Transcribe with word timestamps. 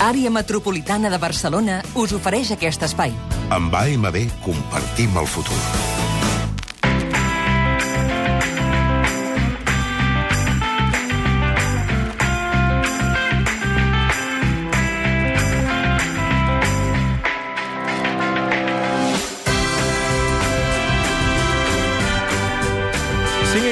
Àrea 0.00 0.30
Metropolitana 0.32 1.10
de 1.12 1.18
Barcelona 1.20 1.82
us 2.00 2.14
ofereix 2.16 2.54
aquest 2.54 2.86
espai. 2.88 3.12
Amb 3.52 3.74
AMB 3.76 4.16
compartim 4.46 5.20
el 5.20 5.28
futur. 5.28 5.60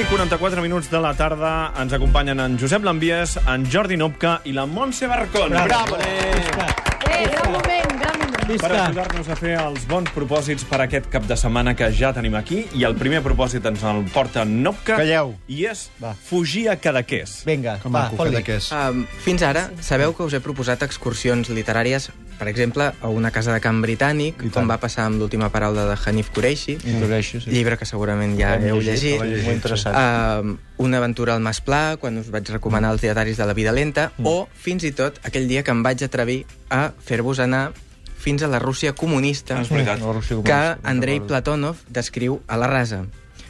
44 0.09 0.61
minuts 0.63 0.89
de 0.89 0.97
la 0.97 1.11
tarda 1.13 1.71
ens 1.77 1.93
acompanyen 1.93 2.39
en 2.41 2.55
Josep 2.57 2.81
Lambies, 2.83 3.35
en 3.45 3.67
Jordi 3.69 3.95
Nopca 3.95 4.39
i 4.43 4.53
la 4.57 4.65
Montse 4.65 5.05
Barcón. 5.05 5.53
Bravo! 5.53 5.99
Eh, 6.01 7.27
gran 7.29 7.51
moment, 7.51 7.93
gran 7.99 8.17
moment. 8.17 8.57
Per 8.57 8.71
ajudar-nos 8.73 9.29
a 9.29 9.37
fer 9.37 9.53
els 9.61 9.85
bons 9.85 10.09
propòsits 10.15 10.65
per 10.65 10.79
aquest 10.81 11.11
cap 11.13 11.27
de 11.29 11.37
setmana 11.37 11.75
que 11.77 11.91
ja 11.93 12.09
tenim 12.15 12.33
aquí. 12.39 12.63
I 12.73 12.87
el 12.89 12.97
primer 12.97 13.21
propòsit 13.21 13.69
ens 13.69 13.85
el 13.85 14.01
porta 14.09 14.47
Nopca. 14.49 14.97
Calleu. 14.97 15.35
I 15.45 15.67
és 15.69 15.85
fugir 16.25 16.65
a 16.73 16.79
Cadaqués. 16.81 17.43
Vinga, 17.45 17.77
Com 17.83 17.93
va, 17.93 18.07
a 18.07 18.17
fot-li. 18.17 18.41
Um, 18.73 19.05
fins 19.21 19.45
ara, 19.45 19.67
sabeu 19.85 20.17
que 20.17 20.25
us 20.25 20.33
he 20.33 20.41
proposat 20.41 20.81
excursions 20.89 21.53
literàries, 21.53 22.09
per 22.39 22.47
exemple, 22.47 22.93
a 23.01 23.09
una 23.11 23.29
casa 23.35 23.51
de 23.53 23.59
camp 23.59 23.81
britànic, 23.83 24.37
I 24.39 24.47
tant. 24.47 24.53
com 24.55 24.69
va 24.71 24.77
passar 24.79 25.05
amb 25.05 25.19
l'última 25.19 25.49
paraula 25.51 25.83
de 25.89 25.97
Hanif 26.05 26.29
Kureishi, 26.31 26.77
Introdueixo, 26.85 27.41
sí. 27.43 27.51
llibre 27.51 27.75
que 27.77 27.85
segurament 27.85 28.37
ja 28.39 28.55
heu 28.55 28.79
llegit, 28.79 29.19
llegit. 29.21 29.43
Molt 29.43 29.55
interessant. 29.59 29.93
Uh, 29.99 30.55
una 30.85 30.97
aventura 30.97 31.35
al 31.35 31.41
Mas 31.43 31.59
Pla, 31.61 31.97
quan 31.99 32.17
us 32.17 32.31
vaig 32.31 32.47
recomanar 32.49 32.93
els 32.95 33.01
dietaris 33.03 33.37
de 33.37 33.45
la 33.45 33.53
vida 33.53 33.71
lenta, 33.75 34.11
Mm. 34.17 34.25
o, 34.25 34.47
fins 34.55 34.83
i 34.87 34.91
tot, 34.95 35.19
aquell 35.23 35.47
dia 35.47 35.61
que 35.63 35.71
em 35.71 35.83
vaig 35.83 36.01
atrevir 36.03 36.45
a 36.69 36.91
fer-vos 36.97 37.39
anar 37.39 37.73
fins 38.17 38.41
a 38.43 38.47
la 38.47 38.59
Rússia 38.59 38.93
comunista, 38.95 39.57
Ah, 39.57 39.61
és 39.61 39.69
veritat. 39.69 39.99
La 39.99 40.11
Rússia 40.13 40.37
que 40.43 40.77
Andrei. 40.83 41.19
Platonov 41.21 41.77
descriu 41.89 42.41
a 42.47 42.57
la 42.57 42.67
rasa. 42.67 43.05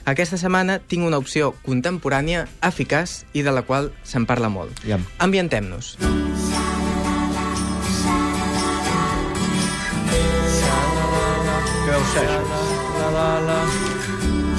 Aquesta 0.05 0.37
setmana 0.37 0.79
tinc 0.79 1.05
una 1.05 1.17
opció 1.17 1.53
contemporània, 1.65 2.47
eficaç 2.61 3.25
i 3.33 3.41
de 3.43 3.51
la 3.51 3.61
qual 3.61 3.91
se'n 4.03 4.25
parla 4.25 4.49
molt. 4.49 4.71
Ambientem-nos. 5.19 5.97
Què 5.99 6.48
ser, 12.13 12.25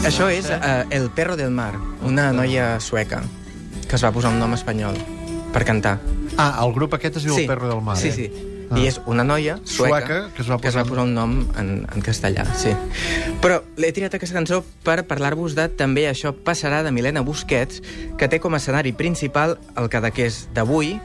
això? 0.06 0.29
És 0.33 0.48
uh, 0.51 0.87
El 0.91 1.11
perro 1.11 1.37
del 1.37 1.51
mar, 1.51 1.75
una 2.03 2.31
noia 2.33 2.79
sueca 2.81 3.23
que 3.89 3.97
es 3.98 4.05
va 4.06 4.12
posar 4.15 4.31
un 4.31 4.39
nom 4.39 4.55
espanyol 4.55 4.95
per 5.51 5.65
cantar. 5.67 5.98
Ah, 6.39 6.61
el 6.62 6.73
grup 6.77 6.95
aquest 6.95 7.19
es 7.19 7.27
diu 7.27 7.34
El 7.37 7.48
Perro 7.51 7.67
del 7.69 7.81
Mar. 7.83 7.97
Sí, 7.98 8.09
eh? 8.09 8.12
sí. 8.15 8.47
Ah. 8.71 8.78
I 8.78 8.84
és 8.87 9.01
una 9.11 9.25
noia 9.27 9.56
sueca, 9.67 9.98
Sueca, 10.06 10.19
que 10.37 10.43
es 10.45 10.51
va 10.51 10.61
que 10.62 10.69
es 10.71 10.77
va 10.78 10.84
posar- 10.84 10.89
posar 10.93 11.05
un 11.09 11.15
nom 11.17 11.33
en, 11.59 11.73
en 11.91 12.05
castellà, 12.06 12.45
sí. 12.55 12.71
Però 13.43 13.56
l'he 13.83 13.91
triat 13.91 14.15
aquesta 14.15 14.37
cançó 14.39 14.61
per 14.87 15.01
parlar-vos 15.11 15.56
de 15.59 15.67
També 15.75 16.05
això 16.06 16.31
passarà 16.31 16.84
de 16.87 16.93
Milena 16.95 17.25
Busquets, 17.27 17.83
que 18.17 18.28
té 18.31 18.39
com 18.39 18.55
a 18.55 18.61
escenari 18.62 18.93
principal 18.95 19.59
el 19.75 19.91
Cadaqués 19.91 20.45
d'avui, 20.55 21.01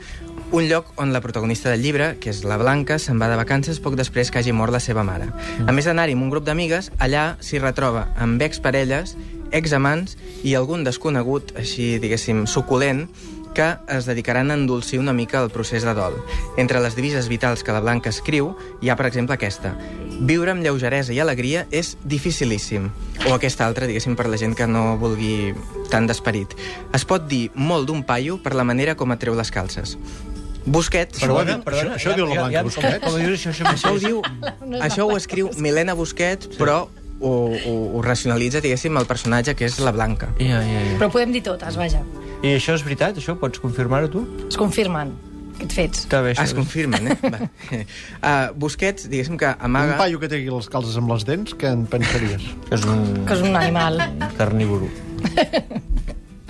un 0.52 0.68
lloc 0.70 0.92
on 0.96 1.14
la 1.14 1.22
protagonista 1.22 1.70
del 1.70 1.82
llibre, 1.82 2.16
que 2.22 2.30
és 2.30 2.44
la 2.46 2.58
Blanca, 2.58 3.00
se'n 3.02 3.20
va 3.22 3.30
de 3.32 3.38
vacances 3.40 3.80
poc 3.84 3.98
després 4.00 4.32
que 4.32 4.40
hagi 4.40 4.54
mort 4.56 4.74
la 4.74 4.80
seva 4.84 5.04
mare. 5.04 5.30
A 5.66 5.74
més 5.76 5.88
d'anar-hi 5.90 6.16
amb 6.16 6.28
un 6.28 6.34
grup 6.34 6.46
d'amigues, 6.46 6.92
allà 7.00 7.36
s'hi 7.44 7.60
retroba 7.60 8.08
amb 8.22 8.42
exparelles, 8.46 9.16
examants 9.52 10.18
i 10.44 10.56
algun 10.56 10.84
desconegut, 10.84 11.56
així, 11.60 11.96
diguéssim, 12.04 12.46
suculent, 12.48 13.08
que 13.56 13.78
es 13.88 14.06
dedicaran 14.06 14.52
a 14.52 14.58
endolcir 14.60 15.00
una 15.00 15.14
mica 15.14 15.42
el 15.42 15.50
procés 15.50 15.84
de 15.88 15.94
dol. 15.96 16.20
Entre 16.58 16.82
les 16.84 16.96
divises 16.96 17.30
vitals 17.32 17.64
que 17.64 17.72
la 17.72 17.80
Blanca 17.80 18.12
escriu, 18.12 18.52
hi 18.84 18.92
ha, 18.92 18.98
per 19.00 19.08
exemple, 19.08 19.40
aquesta. 19.40 19.74
Viure 20.20 20.52
amb 20.52 20.64
lleugeresa 20.64 21.16
i 21.16 21.22
alegria 21.24 21.66
és 21.72 21.96
dificilíssim. 22.04 22.92
O 23.26 23.34
aquesta 23.34 23.66
altra, 23.66 23.88
diguéssim, 23.88 24.20
per 24.20 24.28
la 24.30 24.38
gent 24.38 24.54
que 24.60 24.68
no 24.68 25.00
vulgui 25.00 25.56
tant 25.90 26.06
d'esperit. 26.06 26.54
Es 26.94 27.08
pot 27.08 27.26
dir 27.32 27.48
molt 27.56 27.88
d'un 27.88 28.04
paio 28.04 28.38
per 28.44 28.54
la 28.54 28.68
manera 28.68 29.00
com 29.00 29.16
atreu 29.16 29.40
les 29.40 29.52
calces. 29.56 29.96
Busquets... 30.66 31.20
Perdona, 31.22 31.60
això, 31.62 31.90
això 31.94 32.14
diu 32.18 32.26
la 32.26 32.40
Blanca 32.42 32.64
Busquets? 32.66 33.02
Com 33.04 33.18
dius 33.22 33.36
això, 33.46 33.52
això, 33.54 33.74
Això 33.76 33.92
ho 33.94 34.00
diu... 34.02 34.22
això 34.82 35.06
ho 35.06 35.16
escriu 35.18 35.52
Milena 35.62 35.94
Busquets, 35.94 36.50
però 36.58 36.88
ho, 37.20 37.30
ho, 37.30 37.76
ho 37.96 38.02
racionalitza, 38.02 38.64
diguéssim, 38.66 38.98
el 38.98 39.06
personatge 39.06 39.54
que 39.56 39.70
és 39.70 39.78
la 39.84 39.94
Blanca. 39.96 40.32
Ja, 40.42 40.64
ja, 40.66 40.82
ja. 40.90 40.98
Però 40.98 41.12
podem 41.14 41.32
dir 41.36 41.44
totes, 41.46 41.78
vaja. 41.78 42.02
I 42.42 42.56
això 42.58 42.74
és 42.76 42.84
veritat, 42.86 43.18
això? 43.22 43.38
Pots 43.40 43.62
confirmar-ho 43.62 44.10
tu? 44.12 44.26
Es 44.50 44.58
confirmen 44.60 45.14
aquests 45.56 45.78
fets. 45.78 46.02
Està 46.04 46.20
bé, 46.26 46.34
Ah, 46.36 46.44
es 46.44 46.52
confirmen, 46.58 47.08
eh? 47.14 47.16
Va. 47.32 47.40
Uh, 47.46 48.58
Busquets, 48.60 49.06
diguéssim 49.08 49.38
que 49.40 49.48
Un 49.54 49.70
amaga... 49.70 49.96
paio 50.02 50.20
que 50.20 50.28
tegui 50.34 50.50
les 50.52 50.68
calces 50.74 50.98
amb 51.00 51.14
les 51.14 51.24
dents, 51.30 51.54
què 51.56 51.70
en 51.72 51.86
pensaries? 51.88 52.44
Que 52.68 52.76
és 52.76 52.84
un 52.90 53.06
Que 53.30 53.38
és 53.38 53.46
un 53.46 53.56
animal. 53.56 54.02
carnívoro. 54.38 54.90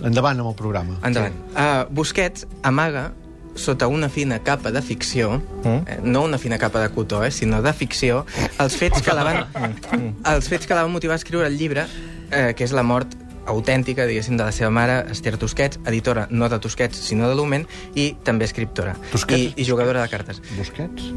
Endavant 0.05 0.39
amb 0.41 0.49
el 0.51 0.57
programa. 0.57 0.97
Endavant. 1.05 1.37
Uh, 1.53 1.85
Busquets 1.95 2.47
amaga 2.63 3.09
sota 3.55 3.87
una 3.87 4.09
fina 4.09 4.39
capa 4.43 4.71
de 4.71 4.81
ficció, 4.81 5.41
Mm. 5.63 5.67
eh, 5.87 5.99
no 6.03 6.21
una 6.23 6.37
fina 6.37 6.57
capa 6.57 6.79
de 6.81 6.89
cotó, 6.89 7.23
eh, 7.23 7.31
sinó 7.31 7.61
de 7.61 7.73
ficció, 7.73 8.25
els 8.59 8.75
fets 8.77 9.01
que 9.01 9.13
la 9.13 9.23
van, 9.23 9.45
els 10.35 10.47
fets 10.49 10.67
que 10.67 10.73
la 10.75 10.83
van 10.83 10.91
motivar 10.91 11.13
a 11.15 11.17
escriure 11.17 11.47
el 11.47 11.57
llibre, 11.57 11.85
eh, 12.31 12.53
que 12.55 12.63
és 12.63 12.71
la 12.71 12.83
mort 12.83 13.07
autèntica, 13.47 14.07
diguéssim, 14.09 14.37
de 14.37 14.43
la 14.43 14.51
seva 14.51 14.71
mare, 14.73 15.05
Esther 15.11 15.37
Tusquets, 15.37 15.77
editora 15.85 16.27
no 16.31 16.47
de 16.49 16.57
Tusquets, 16.59 16.97
sinó 16.97 17.29
de 17.29 17.35
Lumen, 17.35 17.67
i 17.93 18.15
també 18.23 18.45
escriptora. 18.45 18.95
Tusquets? 19.11 19.53
I, 19.55 19.61
I 19.61 19.65
jugadora 19.69 20.01
de 20.01 20.09
cartes. 20.09 20.41
Busquets? 20.57 21.11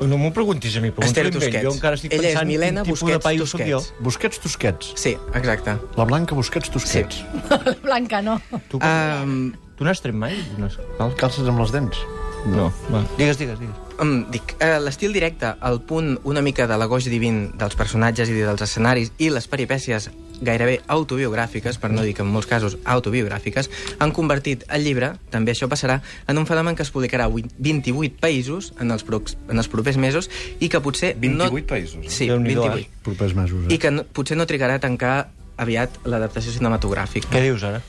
No 0.00 0.16
m'ho 0.16 0.30
preguntis 0.32 0.76
a 0.78 0.80
mi, 0.80 0.88
Esther 0.88 1.26
pregunta-li 1.26 1.26
a 1.26 1.26
ell. 1.26 1.32
Tusquets. 1.34 1.64
Jo 1.66 1.72
encara 1.74 1.98
estic 1.98 2.12
Ella 2.14 2.28
és 2.30 2.32
pensant 2.38 2.48
Milena 2.48 2.80
quin 2.82 2.94
tipus 2.94 3.00
de 3.00 3.04
Busquets 3.04 3.24
paio 3.26 3.46
sóc 3.46 3.60
jo. 3.60 3.80
Tusquets. 3.82 4.04
Busquets 4.06 4.40
Tusquets. 4.40 4.92
Sí, 4.96 5.12
exacte. 5.34 5.76
La 5.98 6.04
Blanca 6.08 6.34
Busquets 6.34 6.70
Tusquets. 6.72 7.20
La 7.50 7.74
Blanca, 7.82 8.22
no. 8.22 8.40
Tu, 8.70 8.80
Um, 8.80 9.52
tu 9.78 9.84
n'has 9.86 10.00
tret 10.04 10.14
mai? 10.14 10.36
Unes 10.58 10.78
calces? 10.98 11.18
Calces 11.20 11.48
amb 11.48 11.60
les 11.62 11.72
dents. 11.74 12.04
No. 12.44 12.68
Va. 12.92 13.00
Digues, 13.16 13.38
digues, 13.40 13.58
digues. 13.58 13.76
Um, 14.02 14.26
dic, 14.30 14.56
eh, 14.58 14.74
l'estil 14.82 15.14
directe, 15.14 15.54
el 15.64 15.80
punt 15.86 16.18
una 16.28 16.42
mica 16.42 16.66
de 16.66 16.76
l'agoix 16.76 17.06
divin 17.08 17.52
dels 17.56 17.76
personatges 17.78 18.28
i 18.28 18.34
dels 18.40 18.60
escenaris 18.66 19.12
i 19.22 19.30
les 19.30 19.46
peripècies 19.48 20.10
gairebé 20.44 20.80
autobiogràfiques, 20.90 21.78
per 21.78 21.92
no 21.94 22.02
dir 22.02 22.12
que 22.18 22.24
en 22.24 22.28
molts 22.28 22.48
casos 22.50 22.74
autobiogràfiques, 22.84 23.70
han 24.02 24.10
convertit 24.12 24.64
el 24.68 24.82
llibre, 24.84 25.12
també 25.30 25.54
això 25.54 25.68
passarà, 25.70 26.00
en 26.26 26.42
un 26.42 26.44
fenomen 26.44 26.74
que 26.74 26.82
es 26.82 26.90
publicarà 26.92 27.28
a 27.28 27.32
vuit- 27.32 27.54
28 27.56 28.18
països 28.20 28.72
en 28.82 28.90
els, 28.90 29.06
prox, 29.06 29.38
en 29.48 29.62
els 29.62 29.70
propers 29.70 29.96
mesos 29.96 30.28
i 30.58 30.68
que 30.68 30.82
potser... 30.82 31.14
28 31.16 31.38
no... 31.54 31.66
països, 31.70 32.02
eh? 32.02 32.10
Sí, 32.10 32.28
Déu-n'hi-do, 32.28 32.66
28. 32.66 32.90
Propers 33.06 33.38
mesos, 33.38 33.64
I 33.70 33.76
eh? 33.76 33.78
que 33.78 33.94
no, 33.94 34.04
potser 34.04 34.36
no 34.36 34.44
trigarà 34.50 34.80
a 34.80 34.82
tancar 34.82 35.30
aviat 35.56 36.02
l'adaptació 36.04 36.50
cinematogràfica. 36.52 37.30
Què 37.30 37.46
dius 37.46 37.62
ara? 37.62 37.80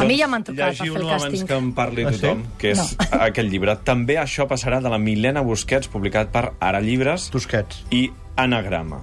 A 0.00 0.04
mi 0.04 0.16
ja 0.18 0.26
m'han 0.26 0.44
trucat 0.44 0.66
per 0.66 0.74
fer 0.76 0.86
el 0.86 0.92
Llegiu-lo 0.94 1.08
abans 1.10 1.24
càsting. 1.24 1.46
que 1.46 1.54
en 1.56 1.72
parli 1.74 2.04
Ah, 2.04 2.12
sí? 2.12 2.20
tothom, 2.20 2.42
que 2.58 2.70
és 2.72 2.96
aquell 3.28 3.50
llibre. 3.50 3.76
També 3.84 4.16
això 4.18 4.46
passarà 4.48 4.80
de 4.82 4.88
la 4.90 4.98
Milena 4.98 5.42
Busquets, 5.42 5.88
publicat 5.88 6.30
per 6.32 6.52
Ara 6.60 6.80
Llibres 6.80 7.30
Tusquets. 7.30 7.84
i 7.90 8.10
Anagrama. 8.36 9.02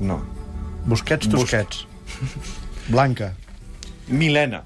No. 0.00 0.20
Busquets 0.86 1.28
Tusquets. 1.28 1.86
Blanca. 2.88 3.34
Milena. 4.08 4.62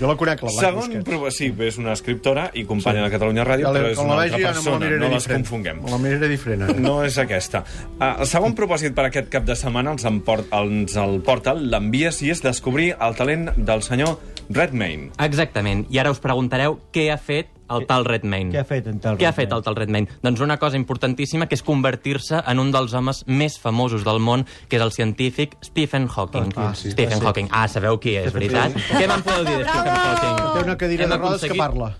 Jo 0.00 0.08
la 0.08 0.16
conec, 0.18 0.40
la 0.42 0.48
Blanca 0.50 0.60
Segon, 0.66 0.80
Busquets. 0.88 1.04
prova, 1.06 1.30
sí, 1.30 1.54
és 1.62 1.76
una 1.78 1.92
escriptora 1.92 2.48
i 2.58 2.64
companya 2.66 3.04
de 3.04 3.10
Catalunya 3.12 3.44
Ràdio, 3.46 3.68
Ja 3.68 3.72
però 3.72 3.90
és 3.92 3.98
una 4.02 4.16
altra 4.18 4.36
no 4.36 4.42
la 4.42 4.52
persona, 4.52 4.78
miraré 4.80 4.98
no 4.98 5.08
les 5.08 5.22
diferent. 5.22 5.44
confonguem. 5.46 5.80
La 5.88 5.98
miraré 5.98 6.28
diferent. 6.28 6.62
ara. 6.64 6.74
No 6.74 7.04
és 7.04 7.16
aquesta. 7.18 7.62
Uh, 8.00 8.20
el 8.20 8.26
segon 8.26 8.56
propòsit 8.58 8.94
per 8.94 9.04
aquest 9.06 9.28
cap 9.30 9.44
de 9.46 9.54
setmana 9.54 9.92
ens, 9.92 10.04
emport, 10.04 10.50
ens 10.52 10.96
el 10.96 11.20
porta 11.22 11.54
l'envies 11.54 12.20
i 12.22 12.30
és 12.34 12.42
descobrir 12.42 12.96
el 13.00 13.14
talent 13.14 13.52
del 13.56 13.82
senyor 13.86 14.18
Redmayne. 14.50 15.12
Exactament. 15.22 15.86
I 15.94 15.98
ara 16.02 16.10
us 16.10 16.18
preguntareu 16.20 16.80
què 16.92 17.08
ha 17.12 17.16
fet 17.18 17.48
el 17.70 17.84
tal 17.86 18.02
Redmayne. 18.04 18.50
Què 18.50 18.58
ha 18.58 18.66
fet 18.66 18.88
en 18.90 18.98
tal 18.98 19.14
Què 19.16 19.28
ha 19.28 19.32
fet 19.32 19.52
el 19.54 19.62
tal 19.62 19.76
Redmayne? 19.78 20.10
Doncs 20.26 20.40
una 20.42 20.56
cosa 20.58 20.74
importantíssima, 20.76 21.46
que 21.46 21.54
és 21.54 21.62
convertir-se 21.62 22.40
en 22.50 22.58
un 22.58 22.72
dels 22.74 22.92
homes 22.98 23.22
més 23.30 23.60
famosos 23.62 24.02
del 24.02 24.18
món, 24.18 24.42
que 24.68 24.76
és 24.80 24.82
el 24.82 24.90
científic 24.90 25.54
Stephen 25.62 26.08
Hawking. 26.10 26.50
Ah, 26.56 26.72
sí. 26.74 26.90
Stephen 26.90 27.14
Ah, 27.14 27.20
sí. 27.20 27.26
Hawking. 27.26 27.48
Ah, 27.52 27.68
sabeu 27.70 28.00
qui 28.02 28.16
és, 28.18 28.32
veritat? 28.34 28.74
Què 28.90 29.06
me'n 29.06 29.22
podeu 29.22 29.44
dir 29.46 29.58
de 29.62 29.68
Stephen 29.70 29.94
Hawking? 29.94 30.40
Té 30.58 30.64
una 30.66 30.76
cadira 30.82 31.04
Hem 31.06 31.10
de 31.14 31.20
rodes 31.22 31.46
que 31.46 31.54
parla. 31.54 31.92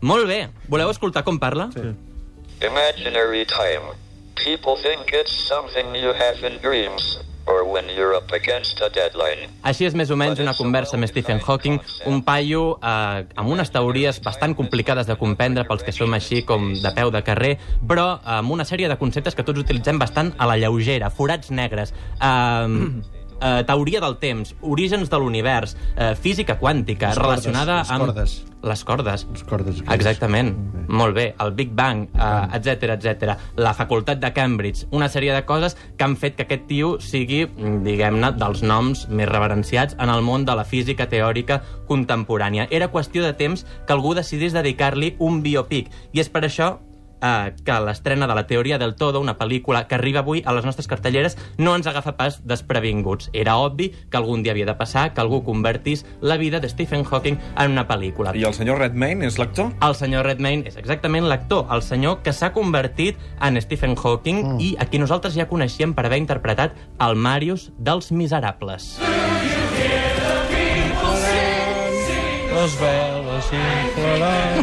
Molt 0.00 0.26
bé. 0.26 0.40
Voleu 0.72 0.88
escoltar 0.90 1.22
com 1.22 1.38
parla? 1.38 1.68
Sí. 1.76 1.92
Imaginary 2.64 3.44
time. 3.44 3.92
People 4.40 4.76
think 4.80 5.12
it's 5.12 5.32
something 5.48 5.94
you 5.94 6.14
have 6.16 6.40
in 6.48 6.56
dreams, 6.62 7.18
or 7.46 7.64
when 7.64 7.88
you're 7.96 8.14
up 8.16 8.32
against 8.32 8.80
a 8.80 8.90
deadline. 8.92 9.48
Així 9.66 9.86
és 9.88 9.96
més 9.98 10.10
o 10.10 10.18
menys 10.18 10.40
una 10.42 10.54
conversa 10.58 10.96
amb 10.98 11.08
Stephen 11.10 11.40
Hawking, 11.44 11.80
un 12.10 12.22
paio 12.26 12.64
eh, 12.78 13.24
amb 13.36 13.52
unes 13.52 13.72
teories 13.72 14.20
bastant 14.24 14.56
complicades 14.58 15.08
de 15.10 15.16
comprendre 15.20 15.64
pels 15.68 15.86
que 15.86 15.94
som 15.94 16.12
així 16.16 16.42
com 16.48 16.72
de 16.74 16.94
peu 16.96 17.12
de 17.14 17.22
carrer, 17.26 17.54
però 17.86 18.10
amb 18.38 18.52
una 18.56 18.66
sèrie 18.68 18.90
de 18.90 18.98
conceptes 19.00 19.36
que 19.36 19.46
tots 19.46 19.62
utilitzem 19.62 19.98
bastant 20.00 20.34
a 20.38 20.48
la 20.50 20.58
lleugera, 20.60 21.10
forats 21.14 21.50
negres. 21.54 21.94
Eh, 22.20 23.18
eh, 23.40 23.64
teoria 23.66 24.00
del 24.00 24.18
temps, 24.18 24.54
orígens 24.60 25.10
de 25.10 25.18
l'univers, 25.18 25.76
eh, 25.96 26.14
física 26.14 26.58
quàntica, 26.60 27.08
Les 27.08 27.18
cordes, 27.18 27.44
relacionada 27.44 27.78
les 27.80 27.90
amb... 27.90 28.06
cordes. 28.06 28.36
Les 28.62 28.84
cordes. 28.84 29.26
Les 29.32 29.42
cordes 29.44 29.78
aquelles. 29.80 29.94
Exactament. 29.94 30.50
Bé. 30.52 30.82
Molt 30.88 31.14
bé. 31.16 31.24
El 31.40 31.52
Big 31.56 31.70
Bang, 31.72 32.08
eh, 32.12 32.56
etc 32.58 32.90
etc. 32.98 33.38
La 33.56 33.72
facultat 33.72 34.20
de 34.20 34.32
Cambridge. 34.36 34.86
Una 34.90 35.08
sèrie 35.08 35.32
de 35.32 35.46
coses 35.48 35.78
que 35.96 36.04
han 36.04 36.16
fet 36.20 36.36
que 36.36 36.44
aquest 36.44 36.66
tio 36.68 36.90
sigui, 37.00 37.46
diguem-ne, 37.86 38.34
dels 38.36 38.60
noms 38.62 39.06
més 39.08 39.28
reverenciats 39.30 39.96
en 39.98 40.12
el 40.12 40.20
món 40.26 40.44
de 40.44 40.58
la 40.58 40.66
física 40.68 41.08
teòrica 41.08 41.62
contemporània. 41.88 42.68
Era 42.70 42.90
qüestió 42.92 43.24
de 43.24 43.32
temps 43.32 43.64
que 43.86 43.96
algú 43.96 44.12
decidís 44.14 44.52
dedicar-li 44.52 45.14
un 45.18 45.40
biopic. 45.42 45.88
I 46.12 46.20
és 46.20 46.28
per 46.28 46.44
això 46.44 46.76
eh, 47.22 47.54
que 47.64 47.78
l'estrena 47.84 48.26
de 48.26 48.34
la 48.34 48.46
Teoria 48.46 48.78
del 48.78 48.94
Todo, 48.94 49.20
una 49.20 49.36
pel·lícula 49.38 49.86
que 49.86 49.94
arriba 49.94 50.20
avui 50.20 50.42
a 50.44 50.54
les 50.56 50.64
nostres 50.64 50.88
cartelleres, 50.88 51.36
no 51.58 51.74
ens 51.76 51.86
agafa 51.86 52.16
pas 52.16 52.40
desprevinguts. 52.46 53.30
Era 53.32 53.56
obvi 53.56 53.90
que 54.10 54.16
algun 54.16 54.42
dia 54.42 54.52
havia 54.52 54.66
de 54.66 54.76
passar 54.78 55.12
que 55.14 55.20
algú 55.20 55.42
convertís 55.44 56.04
la 56.20 56.36
vida 56.36 56.60
de 56.60 56.68
Stephen 56.68 57.04
Hawking 57.04 57.38
en 57.56 57.70
una 57.70 57.86
pel·lícula. 57.88 58.34
I 58.34 58.44
el 58.48 58.54
senyor 58.54 58.80
Redmayne 58.80 59.26
és 59.26 59.38
l'actor? 59.38 59.72
El 59.82 59.94
senyor 59.94 60.26
Redmayne 60.26 60.68
és 60.68 60.76
exactament 60.80 61.28
l'actor, 61.28 61.66
el 61.70 61.82
senyor 61.82 62.20
que 62.24 62.32
s'ha 62.32 62.52
convertit 62.56 63.18
en 63.40 63.60
Stephen 63.60 63.96
Hawking 63.96 64.42
mm. 64.42 64.60
i 64.60 64.74
a 64.78 64.88
qui 64.90 65.00
nosaltres 65.02 65.36
ja 65.36 65.48
coneixíem 65.50 65.94
per 65.94 66.06
haver 66.08 66.20
interpretat 66.22 66.76
el 67.00 67.16
Marius 67.16 67.70
dels 67.78 68.12
Miserables. 68.12 68.96
Les 72.50 72.76
veles 72.76 73.19
s'inflaran... 73.19 73.19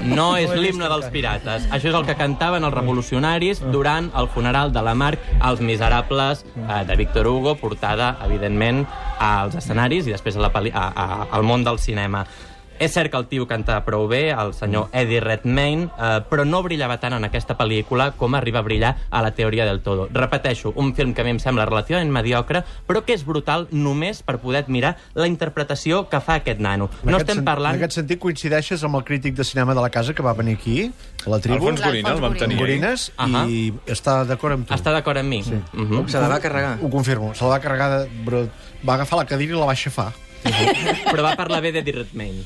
No 0.08 0.28
és 0.40 0.52
l'himne 0.56 0.90
dels 0.92 1.08
pirates. 1.14 1.68
Això 1.74 1.92
és 1.92 1.98
el 1.98 2.06
que 2.08 2.16
cantaven 2.20 2.66
els 2.68 2.76
revolucionaris 2.76 3.62
durant 3.74 4.10
el 4.18 4.30
funeral 4.34 4.74
de 4.74 4.84
la 4.86 4.96
Marc 4.98 5.24
als 5.40 5.62
Miserables 5.62 6.44
eh, 6.56 6.84
de 6.88 6.96
Víctor 7.00 7.28
Hugo, 7.28 7.56
portada, 7.60 8.16
evidentment, 8.26 8.86
als 9.20 9.58
escenaris 9.58 10.08
i 10.08 10.14
després 10.16 10.38
a 10.38 10.46
la 10.46 10.52
a, 10.52 10.86
a, 10.88 11.08
al 11.32 11.44
món 11.48 11.66
del 11.68 11.80
cinema. 11.80 12.26
És 12.80 12.94
cert 12.94 13.12
que 13.12 13.18
el 13.18 13.28
tio 13.28 13.48
canta 13.50 13.80
prou 13.86 14.08
bé, 14.08 14.30
el 14.32 14.54
senyor 14.54 14.90
Eddie 14.94 15.22
Redmayne, 15.24 15.88
eh, 15.98 16.20
però 16.30 16.46
no 16.46 16.62
brillava 16.66 17.00
tant 17.02 17.16
en 17.18 17.26
aquesta 17.26 17.58
pel·lícula 17.58 18.12
com 18.18 18.36
arriba 18.38 18.60
a 18.60 18.66
brillar 18.66 18.94
a 19.10 19.22
la 19.26 19.32
teoria 19.34 19.66
del 19.66 19.82
todo. 19.82 20.08
Repeteixo, 20.14 20.74
un 20.76 20.94
film 20.96 21.14
que 21.14 21.22
a 21.22 21.26
mi 21.26 21.34
em 21.36 21.40
sembla 21.42 21.66
relativament 21.66 22.12
mediocre, 22.14 22.64
però 22.88 23.04
que 23.06 23.16
és 23.18 23.26
brutal 23.26 23.68
només 23.72 24.22
per 24.24 24.38
poder 24.44 24.64
admirar 24.66 24.96
la 25.16 25.28
interpretació 25.28 26.06
que 26.10 26.22
fa 26.22 26.40
aquest 26.42 26.62
nano. 26.62 26.90
En 27.04 27.12
No 27.12 27.18
aquest 27.18 27.34
estem 27.34 27.46
parlant... 27.48 27.76
En 27.76 27.82
aquest 27.82 27.98
sentit 28.00 28.22
coincideixes 28.22 28.84
amb 28.86 29.00
el 29.00 29.06
crític 29.08 29.36
de 29.36 29.48
cinema 29.48 29.74
de 29.74 29.82
la 29.82 29.90
casa 29.90 30.14
que 30.14 30.26
va 30.26 30.36
venir 30.38 30.58
aquí, 30.58 30.92
a 31.26 31.30
la 31.30 31.40
tribu. 31.42 31.58
Alfons 31.58 31.82
Gorina, 31.82 32.14
el 32.14 32.22
vam 32.22 32.38
tenir 32.38 32.56
ahir. 32.56 32.62
Gorines, 32.62 33.10
Ahà. 33.18 33.44
i 33.50 33.74
està 33.90 34.22
d'acord 34.28 34.58
amb 34.58 34.68
tu. 34.68 34.76
Està 34.78 34.94
d'acord 34.94 35.18
amb 35.18 35.30
mi? 35.30 35.42
Sí. 35.44 35.58
Uh 35.74 35.84
-huh. 35.90 36.08
Se 36.08 36.20
la 36.20 36.28
va 36.28 36.40
carregar. 36.40 36.78
Ho 36.82 36.90
confirmo. 36.90 37.34
Se 37.34 37.44
la 37.44 37.52
va 37.52 37.60
carregar, 37.60 38.08
de, 38.08 38.50
va 38.88 38.94
agafar 38.94 39.20
la 39.20 39.26
cadira 39.26 39.56
i 39.56 39.60
la 39.60 39.66
va 39.66 39.72
aixafar. 39.72 40.12
Però 41.12 41.26
va 41.26 41.34
parlar 41.40 41.62
bé 41.66 41.72
d'Eddie 41.76 41.96
Redmayne. 41.98 42.46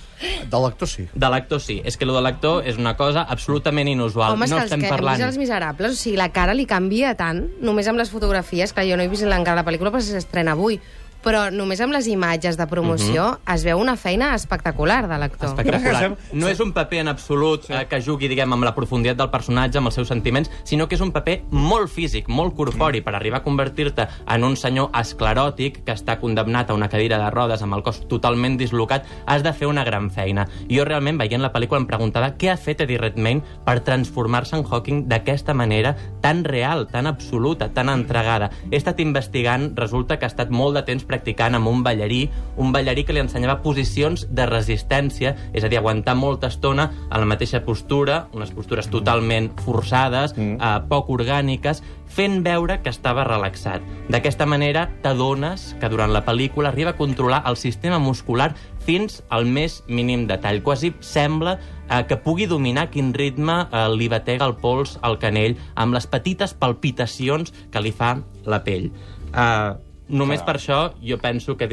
De 0.51 0.61
l'actor 0.61 0.89
sí. 0.89 1.07
De 1.13 1.29
l'actor 1.31 1.61
sí. 1.63 1.79
És 1.85 1.97
que 1.97 2.07
lo 2.07 2.15
de 2.17 2.23
l'actor 2.25 2.65
és 2.67 2.79
una 2.81 2.95
cosa 2.99 3.25
absolutament 3.29 3.89
inusual. 3.91 4.35
Home, 4.35 4.47
és 4.47 4.53
no 4.53 4.61
que 4.61 4.69
estem 4.69 4.85
que 4.85 4.91
parlant... 4.91 5.25
els 5.27 5.39
miserables, 5.41 5.97
o 5.97 5.99
sigui, 5.99 6.17
la 6.19 6.31
cara 6.33 6.55
li 6.57 6.67
canvia 6.69 7.13
tant, 7.19 7.43
només 7.61 7.89
amb 7.91 8.01
les 8.01 8.11
fotografies, 8.13 8.73
que 8.73 8.85
jo 8.89 8.97
no 8.97 9.05
he 9.05 9.11
vist 9.11 9.27
encara 9.27 9.61
la 9.61 9.67
pel·lícula 9.67 9.93
perquè 9.93 10.09
s'estrena 10.09 10.55
avui, 10.57 10.79
però 11.23 11.47
només 11.53 11.81
amb 11.81 11.93
les 11.95 12.07
imatges 12.11 12.57
de 12.59 12.67
promoció 12.69 13.27
es 13.53 13.65
veu 13.67 13.79
una 13.81 13.95
feina 13.99 14.31
espectacular 14.35 15.05
de 15.09 15.19
l'actor. 15.21 15.51
Espectacular. 15.51 16.11
No 16.33 16.49
és 16.49 16.59
un 16.63 16.73
paper 16.73 17.01
en 17.03 17.11
absolut 17.11 17.67
eh, 17.69 17.83
que 17.89 18.01
jugui, 18.03 18.29
diguem, 18.31 18.53
amb 18.53 18.65
la 18.65 18.73
profunditat 18.75 19.19
del 19.19 19.31
personatge, 19.33 19.79
amb 19.79 19.91
els 19.91 19.97
seus 19.99 20.09
sentiments, 20.11 20.51
sinó 20.67 20.87
que 20.87 20.97
és 20.97 21.03
un 21.03 21.13
paper 21.13 21.41
molt 21.51 21.91
físic, 21.91 22.29
molt 22.29 22.55
corpori, 22.57 23.03
per 23.05 23.15
arribar 23.15 23.41
a 23.41 23.45
convertir-te 23.45 24.07
en 24.33 24.45
un 24.47 24.57
senyor 24.57 24.91
escleròtic 24.97 25.81
que 25.85 25.95
està 25.95 26.17
condemnat 26.21 26.69
a 26.69 26.77
una 26.77 26.89
cadira 26.91 27.19
de 27.21 27.29
rodes 27.33 27.61
amb 27.61 27.77
el 27.77 27.85
cos 27.85 28.03
totalment 28.11 28.57
dislocat, 28.59 29.05
has 29.25 29.45
de 29.45 29.53
fer 29.53 29.69
una 29.69 29.85
gran 29.87 30.09
feina. 30.11 30.47
I 30.67 30.79
jo 30.79 30.87
realment, 30.87 31.19
veient 31.21 31.43
la 31.43 31.53
pel·lícula, 31.53 31.81
em 31.83 31.89
preguntava 31.89 32.33
què 32.37 32.51
ha 32.51 32.57
fet 32.59 32.83
Eddie 32.85 33.01
Redmayne 33.01 33.45
per 33.65 33.79
transformar-se 33.85 34.57
en 34.57 34.65
Hawking 34.65 35.05
d'aquesta 35.11 35.53
manera 35.57 35.95
tan 36.21 36.43
real, 36.43 36.87
tan 36.91 37.07
absoluta, 37.07 37.69
tan 37.73 37.89
entregada. 37.89 38.51
He 38.71 38.77
estat 38.79 38.99
investigant, 39.03 39.71
resulta 39.77 40.17
que 40.17 40.25
ha 40.25 40.31
estat 40.31 40.51
molt 40.53 40.77
de 40.77 40.85
temps 40.87 41.05
practicant 41.11 41.59
amb 41.59 41.69
un 41.69 41.83
ballarí, 41.85 42.23
un 42.57 42.71
ballarí 42.73 43.05
que 43.05 43.15
li 43.15 43.21
ensenyava 43.23 43.59
posicions 43.65 44.25
de 44.31 44.47
resistència, 44.49 45.35
és 45.53 45.63
a 45.63 45.69
dir, 45.71 45.81
aguantar 45.81 46.15
molta 46.17 46.49
estona 46.51 46.89
en 47.03 47.17
la 47.19 47.29
mateixa 47.29 47.63
postura, 47.67 48.25
unes 48.33 48.53
postures 48.55 48.89
totalment 48.91 49.51
forçades, 49.65 50.35
mm. 50.37 50.57
eh, 50.57 50.77
poc 50.91 51.11
orgàniques, 51.13 51.83
fent 52.11 52.41
veure 52.43 52.81
que 52.83 52.91
estava 52.91 53.23
relaxat. 53.27 53.83
D'aquesta 54.11 54.47
manera 54.49 54.87
t'adones 55.03 55.71
que 55.79 55.89
durant 55.91 56.11
la 56.11 56.23
pel·lícula 56.25 56.71
arriba 56.71 56.91
a 56.91 56.99
controlar 56.99 57.41
el 57.47 57.57
sistema 57.57 57.99
muscular 58.03 58.51
fins 58.85 59.21
al 59.29 59.45
més 59.45 59.81
mínim 59.87 60.25
detall. 60.27 60.61
Quasi 60.65 60.91
sembla 60.99 61.57
eh, 61.57 62.03
que 62.07 62.19
pugui 62.19 62.49
dominar 62.51 62.89
quin 62.91 63.13
ritme 63.15 63.61
eh, 63.63 63.85
li 63.95 64.09
batega 64.11 64.47
el 64.49 64.57
pols 64.59 64.97
al 65.01 65.19
canell 65.21 65.55
amb 65.75 65.95
les 65.95 66.07
petites 66.07 66.53
palpitacions 66.57 67.53
que 67.71 67.83
li 67.83 67.95
fa 67.95 68.17
la 68.45 68.61
pell. 68.65 68.91
Eh, 69.31 69.90
Només 70.11 70.41
per 70.43 70.55
això 70.57 70.79
jo 71.01 71.17
penso 71.21 71.55
que 71.57 71.67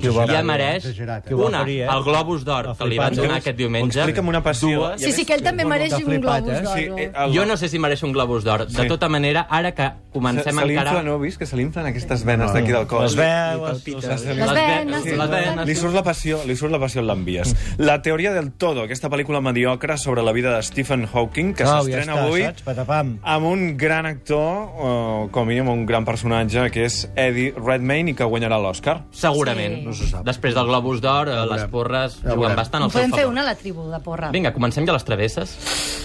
Qui 0.00 0.08
ho 0.08 0.14
va 0.14 0.26
ja 0.26 0.42
mereix 0.42 0.84
Exagerat, 0.84 1.26
eh? 1.30 1.34
Ho 1.34 1.46
una, 1.46 1.62
eh? 1.68 1.86
el 1.90 2.02
Globus 2.04 2.44
d'Or 2.44 2.70
que 2.78 2.86
li 2.88 2.98
van 2.98 3.14
donar 3.14 3.36
aquest 3.42 3.56
diumenge. 3.58 3.98
Explica'm 4.00 4.28
una 4.28 4.42
passió. 4.42 4.78
Dues. 4.80 5.00
Sí, 5.02 5.12
sí, 5.12 5.24
que 5.24 5.34
ell 5.34 5.42
també 5.44 5.64
mereix 5.64 5.92
un 5.92 6.20
globus 6.20 6.50
eh? 6.50 6.60
d'or. 6.62 6.78
Sí, 6.78 6.88
no? 6.88 6.98
el- 7.24 7.34
Jo 7.34 7.46
no 7.46 7.56
sé 7.56 7.68
si 7.68 7.78
mereix 7.78 8.02
un 8.02 8.12
Globus 8.12 8.44
d'or. 8.44 8.66
De 8.66 8.88
tota 8.88 9.08
manera, 9.08 9.46
ara 9.50 9.72
que 9.74 9.90
comencem 10.14 10.54
se 10.54 10.66
l'infla, 10.66 10.84
encara... 10.94 11.02
no? 11.06 11.18
Vist 11.20 11.40
que 11.42 11.46
se 11.50 11.58
l'inflen 11.58 11.88
aquestes 11.90 12.22
venes 12.24 12.52
d'aquí 12.54 12.72
del 12.72 12.86
cos. 12.90 13.02
Les 13.12 13.16
veles... 13.18 13.84
Les, 13.84 14.24
Les 14.24 14.52
venes, 14.54 15.04
les 15.04 15.30
venes. 15.30 15.66
Li 15.68 15.74
surt 15.78 15.94
la 15.96 16.02
passió, 16.06 16.40
li 16.46 16.56
surt 16.56 16.72
la 16.72 16.80
passió 16.82 17.02
en 17.02 17.08
l'envies. 17.10 17.54
La 17.82 18.00
teoria 18.02 18.32
del 18.32 18.52
todo, 18.52 18.84
aquesta 18.86 19.10
pel·lícula 19.12 19.40
mediocre 19.44 19.98
sobre 19.98 20.22
la 20.22 20.32
vida 20.32 20.54
de 20.56 20.62
Stephen 20.62 21.06
Hawking, 21.12 21.52
que 21.58 21.66
ja 21.66 21.80
s'estrena 21.82 22.14
està, 22.14 22.26
avui 22.28 22.44
saps? 22.46 23.18
Amb 23.34 23.46
un 23.50 23.76
gran 23.80 24.06
actor, 24.06 24.70
o 24.78 25.28
com 25.34 25.42
a 25.44 25.48
mínim 25.50 25.68
un 25.72 25.84
gran 25.86 26.04
personatge, 26.06 26.70
que 26.74 26.86
és 26.86 27.02
Eddie 27.16 27.52
Redmayne 27.56 28.12
i 28.12 28.16
que 28.18 28.24
guanyarà 28.28 28.58
l'Oscar. 28.62 29.00
Segurament. 29.12 29.80
Sí. 29.80 29.84
No 29.88 29.92
se 29.98 30.08
sap. 30.12 30.24
Després 30.26 30.54
del 30.56 30.66
Globus 30.70 31.00
d'Or, 31.04 31.28
eh, 31.28 31.40
les 31.50 31.66
porres 31.72 32.20
Ja 32.22 32.34
juguen 32.36 32.54
bastant 32.56 32.84
al 32.86 32.90
seu 32.92 33.00
podem 33.00 33.12
fer 33.14 33.24
favor. 33.24 33.32
una 33.32 33.42
a 33.42 33.50
la 33.50 33.54
tribu 33.58 33.88
de 33.90 34.00
porra. 34.04 34.30
Vinga, 34.34 34.52
comencem 34.54 34.86
ja 34.86 34.92
les 34.96 35.04
travesses. 35.04 35.56